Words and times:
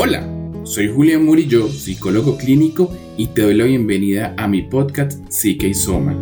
Hola, 0.00 0.22
soy 0.62 0.86
Julián 0.86 1.24
Murillo, 1.24 1.66
psicólogo 1.66 2.38
clínico, 2.38 2.96
y 3.16 3.26
te 3.26 3.42
doy 3.42 3.54
la 3.54 3.64
bienvenida 3.64 4.32
a 4.36 4.46
mi 4.46 4.62
podcast 4.62 5.28
Psique 5.28 5.66
y 5.66 5.74
Soma. 5.74 6.16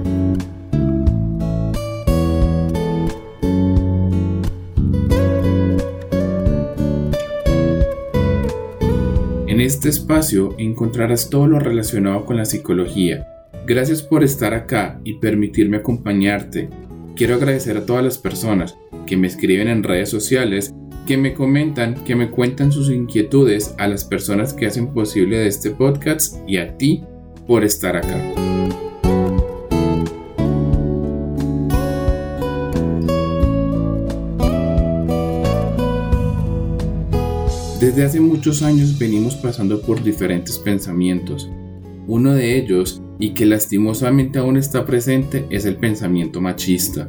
En 9.47 9.61
este 9.61 9.91
espacio 9.91 10.55
encontrarás 10.57 11.29
todo 11.29 11.47
lo 11.47 11.61
relacionado 11.61 12.25
con 12.25 12.39
la 12.39 12.47
psicología. 12.47 13.27
Gracias 13.67 14.03
por 14.03 14.25
estar 14.25 14.55
acá 14.55 14.99
y 15.05 15.19
permitirme 15.19 15.77
acompañarte. 15.77 16.71
Quiero 17.15 17.35
agradecer 17.35 17.77
a 17.77 17.85
todas 17.85 18.03
las 18.03 18.17
personas 18.17 18.79
que 19.07 19.19
me 19.19 19.27
escriben 19.27 19.69
en 19.69 19.83
redes 19.83 20.09
sociales, 20.09 20.73
que 21.07 21.17
me 21.17 21.33
comentan, 21.35 22.05
que 22.05 22.17
me 22.17 22.31
cuentan 22.31 22.73
sus 22.73 22.91
inquietudes 22.91 23.75
a 23.79 23.87
las 23.87 24.05
personas 24.05 24.53
que 24.53 24.67
hacen 24.67 24.89
posible 24.89 25.47
este 25.47 25.71
podcast 25.71 26.37
y 26.49 26.57
a 26.57 26.77
ti 26.77 27.05
por 27.47 27.65
estar 27.65 27.97
acá. 27.97 28.21
Desde 37.81 38.05
hace 38.05 38.21
muchos 38.21 38.63
años 38.63 38.99
venimos 38.99 39.37
pasando 39.37 39.81
por 39.81 40.03
diferentes 40.03 40.59
pensamientos. 40.59 41.49
Uno 42.09 42.35
de 42.35 42.59
ellos, 42.59 43.01
y 43.19 43.31
que 43.31 43.47
lastimosamente 43.47 44.41
aún 44.41 44.57
está 44.57 44.85
presente, 44.85 45.47
es 45.51 45.67
el 45.67 45.77
pensamiento 45.77 46.41
machista. 46.41 47.09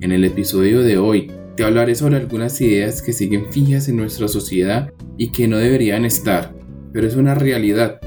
En 0.00 0.12
el 0.12 0.24
episodio 0.24 0.82
de 0.82 0.98
hoy 0.98 1.30
te 1.58 1.64
hablaré 1.64 1.96
sobre 1.96 2.18
algunas 2.18 2.60
ideas 2.60 3.02
que 3.02 3.12
siguen 3.12 3.46
fijas 3.50 3.88
en 3.88 3.96
nuestra 3.96 4.28
sociedad 4.28 4.92
y 5.16 5.32
que 5.32 5.48
no 5.48 5.56
deberían 5.56 6.04
estar, 6.04 6.54
pero 6.92 7.08
es 7.08 7.16
una 7.16 7.34
realidad. 7.34 8.00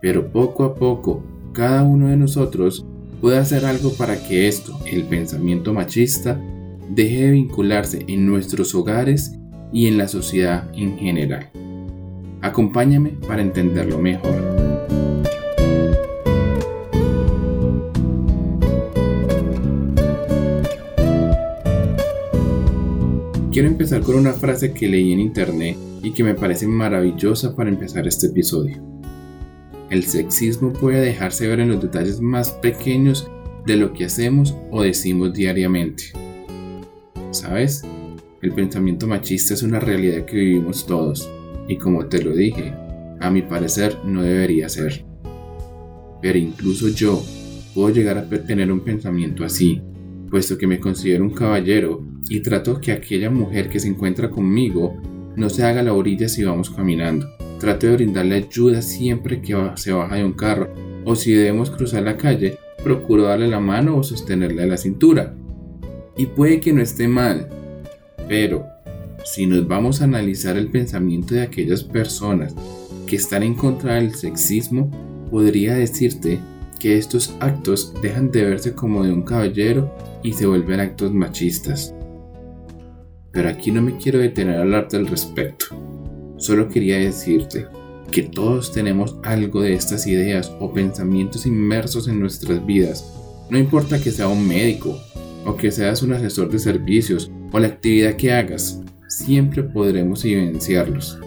Pero 0.00 0.32
poco 0.32 0.64
a 0.64 0.74
poco, 0.74 1.22
cada 1.52 1.82
uno 1.82 2.08
de 2.08 2.16
nosotros 2.16 2.86
puede 3.20 3.36
hacer 3.36 3.66
algo 3.66 3.92
para 3.92 4.26
que 4.26 4.48
esto, 4.48 4.80
el 4.90 5.04
pensamiento 5.04 5.74
machista, 5.74 6.40
deje 6.88 7.26
de 7.26 7.32
vincularse 7.32 8.02
en 8.08 8.24
nuestros 8.24 8.74
hogares 8.74 9.32
y 9.74 9.88
en 9.88 9.98
la 9.98 10.08
sociedad 10.08 10.64
en 10.74 10.96
general. 10.96 11.50
Acompáñame 12.40 13.10
para 13.28 13.42
entenderlo 13.42 13.98
mejor. 13.98 14.65
Quiero 23.56 23.70
empezar 23.70 24.02
con 24.02 24.16
una 24.16 24.34
frase 24.34 24.74
que 24.74 24.86
leí 24.86 25.14
en 25.14 25.18
internet 25.18 25.78
y 26.02 26.10
que 26.12 26.22
me 26.22 26.34
parece 26.34 26.66
maravillosa 26.66 27.56
para 27.56 27.70
empezar 27.70 28.06
este 28.06 28.26
episodio. 28.26 28.82
El 29.88 30.04
sexismo 30.04 30.74
puede 30.74 31.00
dejarse 31.00 31.46
ver 31.46 31.60
en 31.60 31.70
los 31.70 31.80
detalles 31.80 32.20
más 32.20 32.50
pequeños 32.50 33.30
de 33.64 33.78
lo 33.78 33.94
que 33.94 34.04
hacemos 34.04 34.54
o 34.70 34.82
decimos 34.82 35.32
diariamente. 35.32 36.12
¿Sabes? 37.30 37.82
El 38.42 38.52
pensamiento 38.52 39.06
machista 39.06 39.54
es 39.54 39.62
una 39.62 39.80
realidad 39.80 40.26
que 40.26 40.36
vivimos 40.36 40.84
todos 40.84 41.26
y 41.66 41.78
como 41.78 42.04
te 42.08 42.22
lo 42.22 42.36
dije, 42.36 42.74
a 43.20 43.30
mi 43.30 43.40
parecer 43.40 43.96
no 44.04 44.22
debería 44.22 44.68
ser. 44.68 45.02
Pero 46.20 46.36
incluso 46.36 46.88
yo 46.88 47.24
puedo 47.74 47.88
llegar 47.88 48.18
a 48.18 48.28
tener 48.28 48.70
un 48.70 48.80
pensamiento 48.80 49.44
así, 49.44 49.80
puesto 50.30 50.58
que 50.58 50.66
me 50.66 50.78
considero 50.78 51.24
un 51.24 51.30
caballero 51.30 52.15
y 52.28 52.40
trato 52.40 52.80
que 52.80 52.92
aquella 52.92 53.30
mujer 53.30 53.68
que 53.68 53.80
se 53.80 53.88
encuentra 53.88 54.30
conmigo 54.30 55.00
no 55.36 55.50
se 55.50 55.64
haga 55.64 55.82
la 55.82 55.92
orilla 55.92 56.28
si 56.28 56.44
vamos 56.44 56.70
caminando. 56.70 57.28
Trato 57.60 57.86
de 57.86 57.94
brindarle 57.94 58.36
ayuda 58.36 58.82
siempre 58.82 59.40
que 59.40 59.54
se 59.76 59.92
baja 59.92 60.16
de 60.16 60.24
un 60.24 60.32
carro 60.32 60.72
o 61.04 61.14
si 61.14 61.32
debemos 61.32 61.70
cruzar 61.70 62.02
la 62.02 62.16
calle, 62.16 62.58
procuro 62.82 63.24
darle 63.24 63.48
la 63.48 63.60
mano 63.60 63.96
o 63.96 64.02
sostenerle 64.02 64.66
la 64.66 64.76
cintura. 64.76 65.34
Y 66.16 66.26
puede 66.26 66.60
que 66.60 66.72
no 66.72 66.82
esté 66.82 67.06
mal, 67.06 67.48
pero 68.28 68.64
si 69.24 69.46
nos 69.46 69.66
vamos 69.66 70.00
a 70.00 70.04
analizar 70.04 70.56
el 70.56 70.68
pensamiento 70.68 71.34
de 71.34 71.42
aquellas 71.42 71.84
personas 71.84 72.54
que 73.06 73.16
están 73.16 73.42
en 73.42 73.54
contra 73.54 73.94
del 73.94 74.14
sexismo, 74.14 74.90
podría 75.30 75.74
decirte 75.74 76.40
que 76.78 76.98
estos 76.98 77.34
actos 77.40 77.94
dejan 78.02 78.30
de 78.30 78.44
verse 78.44 78.72
como 78.72 79.04
de 79.04 79.12
un 79.12 79.22
caballero 79.22 79.92
y 80.22 80.32
se 80.32 80.46
vuelven 80.46 80.80
actos 80.80 81.12
machistas. 81.12 81.95
Pero 83.36 83.50
aquí 83.50 83.70
no 83.70 83.82
me 83.82 83.98
quiero 83.98 84.18
detener 84.18 84.56
a 84.56 84.62
hablarte 84.62 84.96
al 84.96 85.06
respecto. 85.06 85.66
Solo 86.38 86.70
quería 86.70 86.96
decirte 86.96 87.66
que 88.10 88.22
todos 88.22 88.72
tenemos 88.72 89.18
algo 89.24 89.60
de 89.60 89.74
estas 89.74 90.06
ideas 90.06 90.50
o 90.58 90.72
pensamientos 90.72 91.44
inmersos 91.44 92.08
en 92.08 92.18
nuestras 92.18 92.64
vidas. 92.64 93.12
No 93.50 93.58
importa 93.58 94.00
que 94.00 94.10
sea 94.10 94.26
un 94.28 94.48
médico 94.48 94.98
o 95.44 95.54
que 95.54 95.70
seas 95.70 96.02
un 96.02 96.14
asesor 96.14 96.48
de 96.50 96.58
servicios 96.58 97.30
o 97.52 97.58
la 97.58 97.66
actividad 97.66 98.16
que 98.16 98.32
hagas, 98.32 98.80
siempre 99.06 99.62
podremos 99.62 100.24
evidenciarlos. 100.24 101.20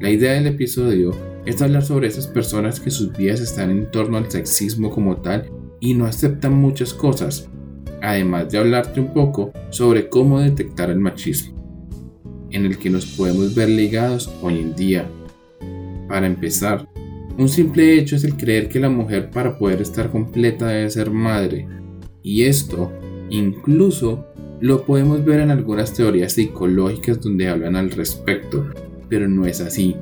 La 0.00 0.10
idea 0.10 0.32
del 0.32 0.48
episodio 0.48 1.12
es 1.46 1.62
hablar 1.62 1.84
sobre 1.84 2.08
esas 2.08 2.26
personas 2.26 2.80
que 2.80 2.90
sus 2.90 3.16
vidas 3.16 3.40
están 3.40 3.70
en 3.70 3.88
torno 3.92 4.18
al 4.18 4.28
sexismo 4.28 4.90
como 4.90 5.18
tal 5.18 5.52
y 5.78 5.94
no 5.94 6.06
aceptan 6.06 6.54
muchas 6.54 6.92
cosas, 6.92 7.48
además 8.02 8.50
de 8.50 8.58
hablarte 8.58 9.00
un 9.00 9.12
poco 9.12 9.52
sobre 9.70 10.08
cómo 10.08 10.40
detectar 10.40 10.90
el 10.90 10.98
machismo, 10.98 11.54
en 12.50 12.66
el 12.66 12.78
que 12.78 12.90
nos 12.90 13.06
podemos 13.06 13.54
ver 13.54 13.68
ligados 13.68 14.30
hoy 14.42 14.58
en 14.58 14.74
día. 14.74 15.08
Para 16.08 16.26
empezar, 16.26 16.88
un 17.38 17.48
simple 17.48 17.98
hecho 17.98 18.16
es 18.16 18.24
el 18.24 18.36
creer 18.36 18.68
que 18.68 18.80
la 18.80 18.90
mujer 18.90 19.30
para 19.30 19.58
poder 19.58 19.80
estar 19.80 20.10
completa 20.10 20.66
debe 20.66 20.90
ser 20.90 21.10
madre, 21.10 21.66
y 22.22 22.42
esto 22.42 22.92
incluso 23.30 24.26
lo 24.60 24.84
podemos 24.84 25.24
ver 25.24 25.40
en 25.40 25.50
algunas 25.50 25.94
teorías 25.94 26.34
psicológicas 26.34 27.20
donde 27.20 27.48
hablan 27.48 27.76
al 27.76 27.90
respecto, 27.90 28.66
pero 29.08 29.26
no 29.26 29.46
es 29.46 29.60
así. 29.60 29.96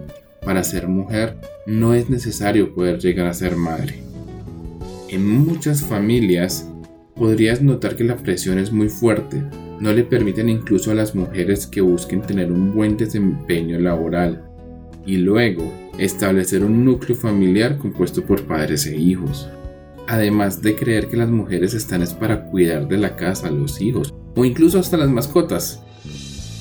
Para 0.44 0.64
ser 0.64 0.88
mujer 0.88 1.37
no 1.66 1.94
es 1.94 2.10
necesario 2.10 2.75
poder 2.75 2.98
llegar 2.98 3.26
a 3.26 3.34
ser 3.34 3.54
madre. 3.54 4.03
En 5.10 5.28
muchas 5.28 5.82
familias 5.82 6.67
podrías 7.18 7.60
notar 7.60 7.96
que 7.96 8.04
la 8.04 8.16
presión 8.16 8.58
es 8.58 8.72
muy 8.72 8.88
fuerte. 8.88 9.42
No 9.80 9.92
le 9.92 10.04
permiten 10.04 10.48
incluso 10.48 10.90
a 10.90 10.94
las 10.94 11.14
mujeres 11.14 11.66
que 11.66 11.80
busquen 11.80 12.22
tener 12.22 12.50
un 12.50 12.72
buen 12.74 12.96
desempeño 12.96 13.78
laboral 13.78 14.44
y 15.04 15.16
luego 15.16 15.72
establecer 15.98 16.64
un 16.64 16.84
núcleo 16.84 17.16
familiar 17.16 17.78
compuesto 17.78 18.24
por 18.24 18.44
padres 18.44 18.86
e 18.86 18.96
hijos. 18.96 19.48
Además 20.06 20.62
de 20.62 20.74
creer 20.74 21.08
que 21.08 21.16
las 21.16 21.28
mujeres 21.28 21.74
están 21.74 22.02
es 22.02 22.14
para 22.14 22.46
cuidar 22.46 22.88
de 22.88 22.96
la 22.96 23.16
casa, 23.16 23.50
los 23.50 23.80
hijos 23.80 24.14
o 24.34 24.44
incluso 24.44 24.78
hasta 24.78 24.96
las 24.96 25.10
mascotas. 25.10 25.82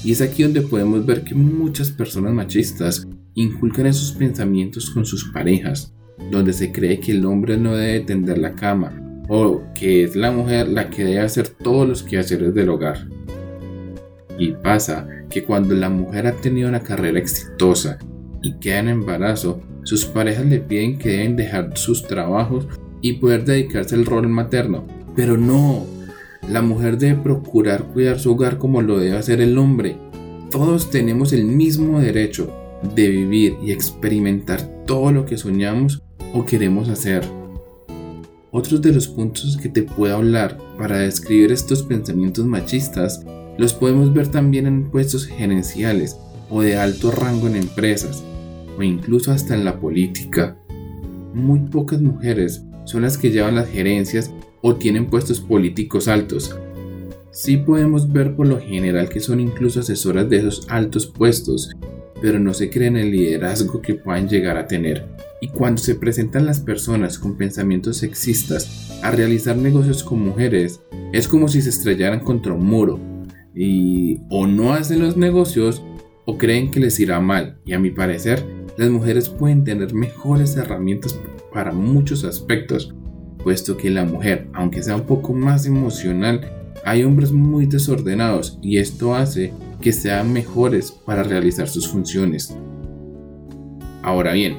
Y 0.04 0.12
es 0.12 0.22
aquí 0.22 0.44
donde 0.44 0.62
podemos 0.62 1.06
ver 1.06 1.24
que 1.24 1.36
muchas 1.36 1.92
personas 1.92 2.34
machistas 2.34 3.08
inculcan 3.36 3.86
esos 3.86 4.12
pensamientos 4.14 4.90
con 4.90 5.06
sus 5.06 5.26
parejas, 5.26 5.94
donde 6.32 6.54
se 6.54 6.72
cree 6.72 7.00
que 7.00 7.12
el 7.12 7.26
hombre 7.26 7.58
no 7.58 7.76
debe 7.76 8.02
tender 8.02 8.38
la 8.38 8.56
cama 8.56 9.07
o 9.28 9.62
que 9.74 10.04
es 10.04 10.16
la 10.16 10.32
mujer 10.32 10.68
la 10.70 10.90
que 10.90 11.04
debe 11.04 11.20
hacer 11.20 11.50
todos 11.50 11.88
los 11.88 12.04
quehaceres 12.04 12.54
del 12.54 12.70
hogar. 12.70 13.08
Y 14.38 14.52
pasa 14.52 15.08
que 15.30 15.44
cuando 15.44 15.74
la 15.74 15.90
mujer 15.90 16.28
ha 16.28 16.34
tenido 16.34 16.70
una 16.70 16.82
carrera 16.82 17.20
exitosa 17.20 17.98
y 18.42 18.54
queda 18.60 18.80
en 18.80 18.90
embarazo, 18.90 19.62
sus 19.84 20.06
parejas 20.06 20.46
le 20.46 20.60
piden 20.60 20.98
que 20.98 21.10
deben 21.10 21.36
dejar 21.36 21.78
sus 21.78 22.04
trabajos 22.04 22.68
y 23.02 23.14
poder 23.14 23.46
dedicarse 23.46 23.96
al 23.96 24.06
rol 24.06 24.28
materno. 24.28 24.86
Pero 25.16 25.38
no, 25.38 25.86
la 26.50 26.62
mujer 26.62 26.98
debe 26.98 27.22
procurar 27.22 27.86
cuidar 27.86 28.20
su 28.20 28.32
hogar 28.32 28.58
como 28.58 28.82
lo 28.82 29.00
debe 29.00 29.18
hacer 29.18 29.42
el 29.42 29.58
hombre. 29.58 29.98
Todos 30.52 30.90
tenemos 30.92 31.34
el 31.34 31.46
mismo 31.46 32.00
derecho 32.00 32.54
de 32.96 33.08
vivir 33.10 33.58
y 33.64 33.72
experimentar 33.72 34.62
todo 34.86 35.12
lo 35.12 35.26
que 35.26 35.38
soñamos 35.38 36.04
o 36.34 36.46
queremos 36.46 36.90
hacer. 36.90 37.24
Otros 38.52 38.82
de 38.82 38.94
los 38.94 39.08
puntos 39.08 39.58
que 39.58 39.70
te 39.70 39.84
puedo 39.84 40.16
hablar 40.16 40.58
para 40.78 41.00
describir 41.00 41.52
estos 41.52 41.84
pensamientos 41.84 42.46
machistas 42.46 43.24
los 43.58 43.74
podemos 43.74 44.14
ver 44.14 44.30
también 44.30 44.68
en 44.68 44.90
puestos 44.90 45.26
gerenciales 45.26 46.18
o 46.50 46.62
de 46.62 46.78
alto 46.78 47.12
rango 47.12 47.48
en 47.48 47.58
empresas 47.58 48.24
o 48.78 48.84
incluso 48.84 49.32
hasta 49.32 49.54
en 49.54 49.66
la 49.66 49.80
política. 49.80 50.58
Muy 51.34 51.60
pocas 51.60 52.02
mujeres 52.02 52.64
son 52.86 53.02
las 53.02 53.18
que 53.18 53.32
llevan 53.32 53.56
las 53.56 53.70
gerencias 53.70 54.32
o 54.62 54.76
tienen 54.76 55.08
puestos 55.08 55.42
políticos 55.42 56.08
altos. 56.08 56.56
Sí 57.32 57.58
podemos 57.58 58.12
ver 58.12 58.36
por 58.36 58.48
lo 58.48 58.60
general 58.60 59.10
que 59.10 59.20
son 59.20 59.40
incluso 59.40 59.82
asesoras 59.82 60.30
de 60.30 60.38
esos 60.38 60.68
altos 60.70 61.06
puestos, 61.06 61.72
pero 62.22 62.40
no 62.40 62.54
se 62.54 62.70
creen 62.70 62.98
el 62.98 63.12
liderazgo 63.12 63.82
que 63.82 63.96
puedan 63.96 64.28
llegar 64.28 64.58
a 64.58 64.68
tener. 64.68 65.06
Y 65.40 65.50
cuando 65.50 65.82
se 65.82 65.96
presentan 65.96 66.46
las 66.46 66.60
personas 66.60 67.20
con 67.20 67.38
pensamientos 67.38 67.98
sexistas 67.98 69.00
a 69.04 69.12
realizar 69.12 69.56
negocios 69.56 70.04
con 70.04 70.22
mujeres, 70.22 70.82
es 71.14 71.28
como 71.28 71.48
si 71.48 71.62
se 71.62 71.70
estrellaran 71.70 72.22
contra 72.22 72.54
un 72.54 72.66
muro. 72.66 73.00
Y 73.54 74.20
o 74.30 74.48
no 74.48 74.74
hacen 74.74 75.00
los 75.00 75.18
negocios 75.18 75.84
o 76.26 76.38
creen 76.38 76.72
que 76.72 76.80
les 76.80 77.00
irá 77.00 77.20
mal 77.20 77.58
y 77.66 77.74
a 77.74 77.80
mi 77.80 77.90
parecer 77.90 78.44
las 78.78 78.90
mujeres 78.90 79.30
pueden 79.30 79.64
tener 79.64 79.94
mejores 79.94 80.56
herramientas 80.56 81.20
para 81.52 81.72
muchos 81.72 82.24
aspectos, 82.24 82.94
puesto 83.44 83.78
que 83.78 83.90
la 83.90 84.06
mujer, 84.06 84.48
aunque 84.54 84.84
sea 84.84 84.96
un 84.96 85.06
poco 85.08 85.34
más 85.34 85.66
emocional, 85.66 86.42
hay 86.86 87.04
hombres 87.04 87.32
muy 87.32 87.66
desordenados 87.66 88.60
y 88.62 88.78
esto 88.78 89.16
hace 89.16 89.54
que 89.82 89.94
sean 89.94 90.34
mejores 90.34 90.92
para 90.92 91.24
realizar 91.24 91.68
sus 91.68 91.88
funciones. 91.88 92.56
Ahora 94.04 94.34
bien, 94.34 94.58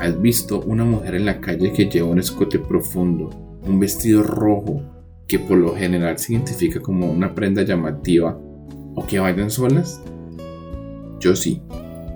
¿has 0.00 0.20
visto 0.20 0.60
una 0.60 0.84
mujer 0.84 1.14
en 1.14 1.26
la 1.26 1.40
calle 1.40 1.72
que 1.72 1.86
lleva 1.86 2.08
un 2.08 2.18
escote 2.18 2.58
profundo, 2.58 3.30
un 3.66 3.78
vestido 3.78 4.22
rojo, 4.22 4.82
que 5.26 5.38
por 5.38 5.58
lo 5.58 5.74
general 5.76 6.18
se 6.18 6.32
identifica 6.32 6.80
como 6.80 7.10
una 7.10 7.34
prenda 7.34 7.62
llamativa, 7.62 8.38
o 8.94 9.06
que 9.06 9.18
vayan 9.18 9.50
solas? 9.50 10.00
Yo 11.20 11.36
sí, 11.36 11.62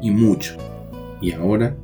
y 0.01 0.11
mucho. 0.11 0.57
Y 1.21 1.33
ahora, 1.33 1.77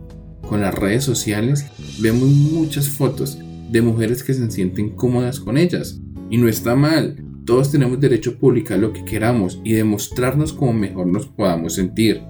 con 0.49 0.61
las 0.61 0.75
redes 0.75 1.05
sociales, 1.05 1.67
vemos 2.00 2.29
muchas 2.29 2.88
fotos 2.88 3.38
de 3.71 3.82
mujeres 3.82 4.23
que 4.23 4.35
se 4.35 4.50
sienten 4.50 4.91
cómodas 4.91 5.41
con 5.41 5.59
ellas. 5.59 6.00
Y 6.31 6.38
no 6.38 6.49
está 6.49 6.75
mal, 6.75 7.25
todos 7.49 7.73
tenemos 7.73 7.99
derecho 7.99 8.33
a 8.33 8.35
publicar 8.35 8.79
lo 8.79 8.93
que 8.93 9.06
queramos 9.06 9.59
y 9.65 9.73
demostrarnos 9.73 10.53
como 10.53 10.75
mejor 10.75 11.06
nos 11.06 11.29
podamos 11.29 11.77
sentir. 11.77 12.21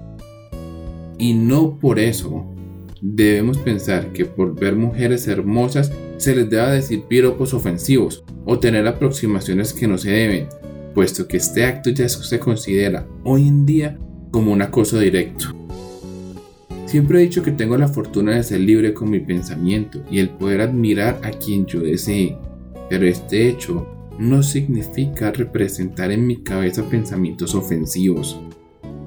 Y 1.17 1.33
no 1.33 1.77
por 1.77 1.99
eso 1.99 2.55
debemos 3.01 3.57
pensar 3.57 4.13
que 4.13 4.23
por 4.23 4.57
ver 4.57 4.77
mujeres 4.77 5.27
hermosas 5.27 5.91
se 6.15 6.37
les 6.37 6.49
deba 6.49 6.71
decir 6.71 7.03
piropos 7.09 7.53
ofensivos 7.53 8.23
o 8.45 8.59
tener 8.59 8.87
aproximaciones 8.87 9.73
que 9.73 9.89
no 9.89 9.97
se 9.97 10.09
deben, 10.09 10.47
puesto 10.95 11.27
que 11.27 11.35
este 11.35 11.65
acto 11.65 11.89
ya 11.89 12.07
se 12.07 12.39
considera 12.39 13.05
hoy 13.25 13.45
en 13.45 13.65
día 13.65 13.99
como 14.31 14.53
un 14.53 14.61
acoso 14.61 14.99
directo. 14.99 15.47
Siempre 16.85 17.19
he 17.19 17.23
dicho 17.23 17.43
que 17.43 17.51
tengo 17.51 17.77
la 17.77 17.89
fortuna 17.89 18.37
de 18.37 18.43
ser 18.43 18.61
libre 18.61 18.93
con 18.93 19.09
mi 19.09 19.19
pensamiento 19.19 20.01
y 20.09 20.19
el 20.19 20.29
poder 20.29 20.61
admirar 20.61 21.19
a 21.23 21.31
quien 21.31 21.65
yo 21.65 21.81
desee, 21.81 22.37
pero 22.89 23.05
este 23.05 23.49
hecho 23.49 23.98
no 24.19 24.43
significa 24.43 25.31
representar 25.31 26.11
en 26.11 26.27
mi 26.27 26.43
cabeza 26.43 26.83
pensamientos 26.83 27.55
ofensivos, 27.55 28.39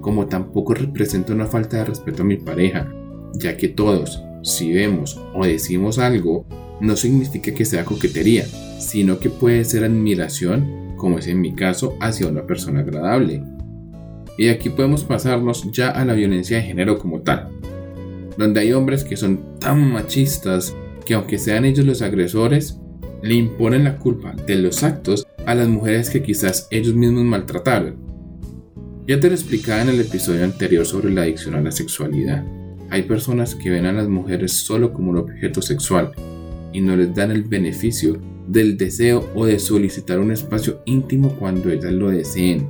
como 0.00 0.26
tampoco 0.26 0.72
representa 0.72 1.34
una 1.34 1.46
falta 1.46 1.76
de 1.76 1.84
respeto 1.84 2.22
a 2.22 2.26
mi 2.26 2.38
pareja, 2.38 2.90
ya 3.34 3.56
que 3.58 3.68
todos, 3.68 4.22
si 4.42 4.72
vemos 4.72 5.20
o 5.34 5.44
decimos 5.44 5.98
algo, 5.98 6.46
no 6.80 6.96
significa 6.96 7.52
que 7.52 7.66
sea 7.66 7.84
coquetería, 7.84 8.46
sino 8.80 9.18
que 9.18 9.28
puede 9.28 9.64
ser 9.66 9.84
admiración, 9.84 10.94
como 10.96 11.18
es 11.18 11.26
en 11.26 11.42
mi 11.42 11.54
caso, 11.54 11.94
hacia 12.00 12.26
una 12.26 12.46
persona 12.46 12.80
agradable. 12.80 13.44
Y 14.38 14.48
aquí 14.48 14.70
podemos 14.70 15.04
pasarnos 15.04 15.70
ya 15.72 15.90
a 15.90 16.06
la 16.06 16.14
violencia 16.14 16.56
de 16.56 16.62
género 16.62 16.98
como 16.98 17.20
tal, 17.20 17.50
donde 18.38 18.60
hay 18.60 18.72
hombres 18.72 19.04
que 19.04 19.18
son 19.18 19.58
tan 19.60 19.92
machistas 19.92 20.74
que 21.04 21.12
aunque 21.12 21.38
sean 21.38 21.66
ellos 21.66 21.84
los 21.84 22.00
agresores, 22.00 22.80
le 23.22 23.34
imponen 23.34 23.84
la 23.84 23.98
culpa 23.98 24.34
de 24.46 24.56
los 24.56 24.82
actos 24.82 25.26
a 25.46 25.54
las 25.54 25.68
mujeres 25.68 26.10
que 26.10 26.22
quizás 26.22 26.66
ellos 26.70 26.94
mismos 26.94 27.24
maltrataron. 27.24 27.96
Ya 29.06 29.18
te 29.18 29.28
lo 29.28 29.34
explicaba 29.34 29.82
en 29.82 29.90
el 29.90 30.00
episodio 30.00 30.44
anterior 30.44 30.84
sobre 30.84 31.12
la 31.12 31.22
adicción 31.22 31.54
a 31.54 31.60
la 31.60 31.72
sexualidad. 31.72 32.44
Hay 32.90 33.02
personas 33.02 33.54
que 33.54 33.70
ven 33.70 33.86
a 33.86 33.92
las 33.92 34.08
mujeres 34.08 34.52
solo 34.52 34.92
como 34.92 35.10
un 35.10 35.18
objeto 35.18 35.62
sexual 35.62 36.12
y 36.72 36.80
no 36.80 36.96
les 36.96 37.14
dan 37.14 37.30
el 37.30 37.44
beneficio 37.44 38.20
del 38.46 38.76
deseo 38.76 39.30
o 39.34 39.46
de 39.46 39.58
solicitar 39.58 40.18
un 40.18 40.32
espacio 40.32 40.82
íntimo 40.84 41.36
cuando 41.36 41.70
ellas 41.70 41.92
lo 41.92 42.10
deseen. 42.10 42.68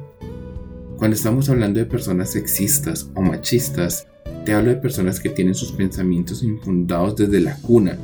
Cuando 0.96 1.16
estamos 1.16 1.48
hablando 1.48 1.80
de 1.80 1.86
personas 1.86 2.30
sexistas 2.30 3.10
o 3.14 3.22
machistas, 3.22 4.06
te 4.44 4.52
hablo 4.52 4.70
de 4.70 4.76
personas 4.76 5.18
que 5.18 5.30
tienen 5.30 5.54
sus 5.54 5.72
pensamientos 5.72 6.42
infundados 6.42 7.16
desde 7.16 7.40
la 7.40 7.56
cuna 7.56 7.98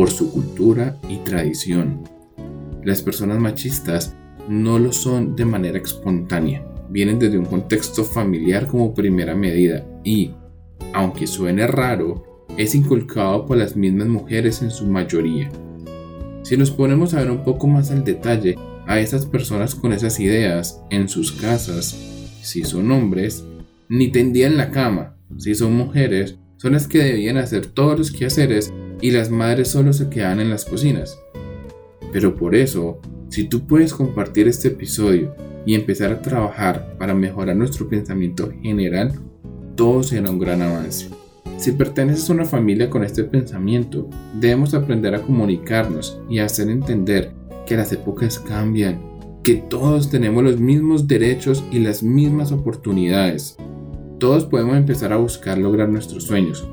por 0.00 0.10
su 0.10 0.32
cultura 0.32 0.98
y 1.10 1.18
tradición. 1.18 2.04
Las 2.82 3.02
personas 3.02 3.38
machistas 3.38 4.16
no 4.48 4.78
lo 4.78 4.94
son 4.94 5.36
de 5.36 5.44
manera 5.44 5.76
espontánea, 5.76 6.66
vienen 6.88 7.18
desde 7.18 7.36
un 7.36 7.44
contexto 7.44 8.02
familiar 8.02 8.66
como 8.66 8.94
primera 8.94 9.34
medida 9.34 9.84
y, 10.02 10.30
aunque 10.94 11.26
suene 11.26 11.66
raro, 11.66 12.46
es 12.56 12.74
inculcado 12.74 13.44
por 13.44 13.58
las 13.58 13.76
mismas 13.76 14.08
mujeres 14.08 14.62
en 14.62 14.70
su 14.70 14.86
mayoría. 14.86 15.50
Si 16.44 16.56
nos 16.56 16.70
ponemos 16.70 17.12
a 17.12 17.18
ver 17.18 17.30
un 17.30 17.44
poco 17.44 17.66
más 17.66 17.90
al 17.90 18.02
detalle 18.02 18.56
a 18.86 19.00
esas 19.00 19.26
personas 19.26 19.74
con 19.74 19.92
esas 19.92 20.18
ideas 20.18 20.80
en 20.88 21.10
sus 21.10 21.30
casas, 21.30 21.94
si 22.40 22.64
son 22.64 22.90
hombres, 22.90 23.44
ni 23.90 24.08
tendían 24.08 24.56
la 24.56 24.70
cama, 24.70 25.18
si 25.36 25.54
son 25.54 25.74
mujeres, 25.74 26.38
son 26.56 26.72
las 26.72 26.88
que 26.88 27.00
debían 27.00 27.36
hacer 27.36 27.66
todos 27.66 27.98
los 27.98 28.10
quehaceres 28.10 28.72
y 29.00 29.10
las 29.10 29.30
madres 29.30 29.68
solo 29.68 29.92
se 29.92 30.08
quedan 30.08 30.40
en 30.40 30.50
las 30.50 30.64
cocinas. 30.64 31.18
Pero 32.12 32.34
por 32.34 32.54
eso, 32.54 33.00
si 33.28 33.44
tú 33.44 33.66
puedes 33.66 33.94
compartir 33.94 34.48
este 34.48 34.68
episodio 34.68 35.34
y 35.64 35.74
empezar 35.74 36.12
a 36.12 36.22
trabajar 36.22 36.96
para 36.98 37.14
mejorar 37.14 37.56
nuestro 37.56 37.88
pensamiento 37.88 38.50
general, 38.62 39.12
todo 39.76 40.02
será 40.02 40.30
un 40.30 40.38
gran 40.38 40.62
avance. 40.62 41.08
Si 41.56 41.72
perteneces 41.72 42.28
a 42.28 42.32
una 42.32 42.44
familia 42.44 42.88
con 42.88 43.04
este 43.04 43.22
pensamiento, 43.24 44.08
debemos 44.34 44.74
aprender 44.74 45.14
a 45.14 45.22
comunicarnos 45.22 46.18
y 46.28 46.38
hacer 46.38 46.70
entender 46.70 47.32
que 47.66 47.76
las 47.76 47.92
épocas 47.92 48.38
cambian, 48.38 49.00
que 49.44 49.56
todos 49.56 50.10
tenemos 50.10 50.42
los 50.42 50.58
mismos 50.58 51.06
derechos 51.06 51.62
y 51.70 51.78
las 51.78 52.02
mismas 52.02 52.50
oportunidades. 52.50 53.56
Todos 54.18 54.44
podemos 54.46 54.76
empezar 54.76 55.12
a 55.12 55.18
buscar 55.18 55.58
lograr 55.58 55.88
nuestros 55.88 56.24
sueños. 56.24 56.66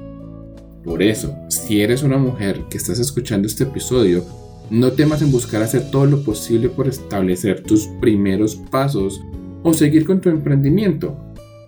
Por 0.87 1.03
eso, 1.03 1.37
si 1.49 1.81
eres 1.81 2.01
una 2.01 2.17
mujer 2.17 2.61
que 2.69 2.77
estás 2.77 2.97
escuchando 2.97 3.45
este 3.45 3.65
episodio, 3.65 4.23
no 4.69 4.93
temas 4.93 5.21
en 5.21 5.33
buscar 5.33 5.61
hacer 5.61 5.91
todo 5.91 6.05
lo 6.05 6.23
posible 6.23 6.69
por 6.69 6.87
establecer 6.87 7.61
tus 7.61 7.87
primeros 7.99 8.55
pasos 8.55 9.21
o 9.63 9.73
seguir 9.73 10.05
con 10.05 10.21
tu 10.21 10.29
emprendimiento. 10.29 11.17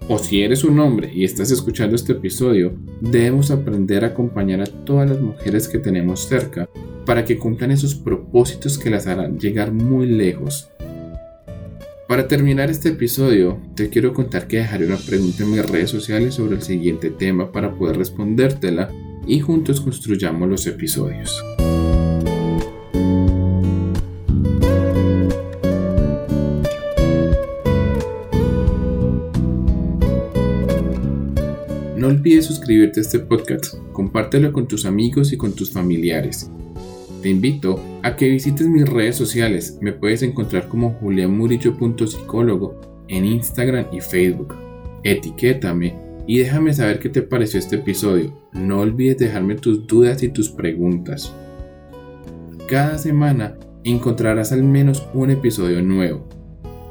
O 0.08 0.18
si 0.20 0.42
eres 0.42 0.64
un 0.64 0.80
hombre 0.80 1.12
y 1.14 1.26
estás 1.26 1.52
escuchando 1.52 1.98
este 1.98 2.14
episodio, 2.14 2.72
debemos 3.02 3.52
aprender 3.52 4.06
a 4.06 4.08
acompañar 4.08 4.62
a 4.62 4.86
todas 4.86 5.10
las 5.10 5.20
mujeres 5.20 5.68
que 5.68 5.80
tenemos 5.80 6.22
cerca 6.22 6.70
para 7.06 7.26
que 7.26 7.38
cumplan 7.38 7.72
esos 7.72 7.96
propósitos 7.96 8.78
que 8.78 8.90
las 8.90 9.06
harán 9.06 9.38
llegar 9.38 9.74
muy 9.74 10.08
lejos. 10.08 10.70
Para 12.08 12.28
terminar 12.28 12.72
este 12.72 12.90
episodio, 12.90 13.60
te 13.76 13.90
quiero 13.90 14.14
contar 14.14 14.48
que 14.48 14.58
dejaré 14.58 14.86
una 14.88 14.98
pregunta 14.98 15.44
en 15.44 15.52
mis 15.52 15.70
redes 15.70 15.90
sociales 15.90 16.36
sobre 16.36 16.56
el 16.56 16.62
siguiente 16.62 17.10
tema 17.10 17.52
para 17.52 17.76
poder 17.76 17.98
respondértela 17.98 18.90
y 19.30 19.40
juntos 19.40 19.80
construyamos 19.80 20.50
los 20.50 20.66
episodios. 20.66 21.42
No 31.96 32.08
olvides 32.08 32.46
suscribirte 32.46 33.02
a 33.02 33.04
este 33.04 33.20
podcast, 33.20 33.76
compártelo 33.94 34.52
con 34.52 34.68
tus 34.68 34.86
amigos 34.86 35.32
y 35.32 35.38
con 35.38 35.54
tus 35.54 35.70
familiares. 35.70 36.50
Te 37.22 37.30
invito 37.30 37.80
a 38.02 38.16
que 38.16 38.30
visites 38.30 38.68
mis 38.68 38.90
redes 38.90 39.16
sociales, 39.16 39.78
me 39.80 39.92
puedes 39.92 40.24
encontrar 40.24 40.68
como 40.68 40.94
julianmurillo.psicólogo 40.94 42.82
en 43.08 43.26
Instagram 43.26 43.86
y 43.92 44.02
Facebook. 44.02 44.56
Etiquétame 45.04 46.09
y 46.30 46.38
déjame 46.38 46.76
saber 46.76 47.00
qué 47.00 47.10
te 47.10 47.24
pareció 47.24 47.58
este 47.58 47.78
episodio. 47.78 48.40
No 48.54 48.82
olvides 48.82 49.18
dejarme 49.18 49.56
tus 49.56 49.88
dudas 49.88 50.22
y 50.22 50.30
tus 50.30 50.52
preguntas. 50.52 51.34
Cada 52.68 53.00
semana 53.00 53.58
encontrarás 53.84 54.52
al 54.52 54.62
menos 54.62 55.08
un 55.16 55.32
episodio 55.32 55.82
nuevo. 55.82 56.30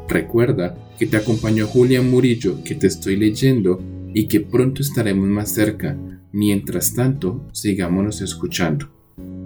Recuerda 0.08 0.76
que 0.98 1.06
te 1.06 1.18
acompañó 1.18 1.68
Julián 1.68 2.10
Murillo, 2.10 2.64
que 2.64 2.74
te 2.74 2.88
estoy 2.88 3.14
leyendo 3.14 3.80
y 4.12 4.26
que 4.26 4.40
pronto 4.40 4.82
estaremos 4.82 5.28
más 5.28 5.50
cerca. 5.50 5.96
Mientras 6.32 6.94
tanto, 6.94 7.46
sigámonos 7.52 8.20
escuchando. 8.22 8.88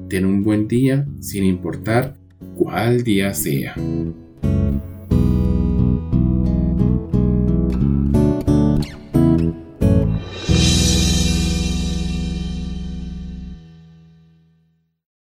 Ten 0.09 0.25
un 0.25 0.43
buen 0.43 0.69
día 0.69 1.07
sin 1.21 1.45
importar 1.45 2.17
cuál 2.57 3.05
día 3.05 3.35
sea. 3.35 3.75